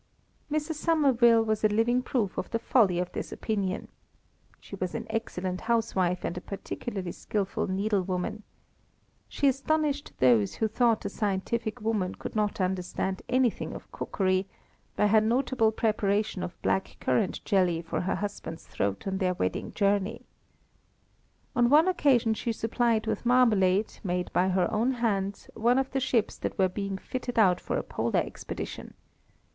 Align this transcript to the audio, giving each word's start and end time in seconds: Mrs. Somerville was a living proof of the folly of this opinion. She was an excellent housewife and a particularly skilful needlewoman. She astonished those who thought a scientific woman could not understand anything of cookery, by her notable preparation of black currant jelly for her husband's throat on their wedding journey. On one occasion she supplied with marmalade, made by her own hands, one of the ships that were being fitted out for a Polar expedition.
Mrs. 0.51 0.73
Somerville 0.77 1.43
was 1.43 1.63
a 1.63 1.67
living 1.67 2.01
proof 2.01 2.35
of 2.35 2.49
the 2.49 2.57
folly 2.57 2.97
of 2.97 3.11
this 3.11 3.31
opinion. 3.31 3.87
She 4.59 4.75
was 4.75 4.95
an 4.95 5.05
excellent 5.11 5.61
housewife 5.61 6.25
and 6.25 6.35
a 6.35 6.41
particularly 6.41 7.11
skilful 7.11 7.67
needlewoman. 7.67 8.41
She 9.29 9.47
astonished 9.47 10.13
those 10.17 10.55
who 10.55 10.67
thought 10.67 11.05
a 11.05 11.09
scientific 11.09 11.81
woman 11.81 12.15
could 12.15 12.35
not 12.35 12.59
understand 12.59 13.21
anything 13.29 13.75
of 13.75 13.91
cookery, 13.91 14.47
by 14.95 15.05
her 15.05 15.21
notable 15.21 15.71
preparation 15.71 16.41
of 16.41 16.59
black 16.63 16.97
currant 16.99 17.45
jelly 17.45 17.79
for 17.83 18.01
her 18.01 18.15
husband's 18.15 18.65
throat 18.65 19.05
on 19.05 19.19
their 19.19 19.35
wedding 19.35 19.71
journey. 19.73 20.25
On 21.55 21.69
one 21.69 21.87
occasion 21.87 22.33
she 22.33 22.51
supplied 22.53 23.05
with 23.05 23.23
marmalade, 23.23 23.99
made 24.03 24.33
by 24.33 24.49
her 24.49 24.67
own 24.73 24.93
hands, 24.93 25.47
one 25.53 25.77
of 25.77 25.91
the 25.91 25.99
ships 25.99 26.39
that 26.39 26.57
were 26.57 26.67
being 26.69 26.97
fitted 26.97 27.37
out 27.37 27.61
for 27.61 27.77
a 27.77 27.83
Polar 27.83 28.21
expedition. 28.21 28.95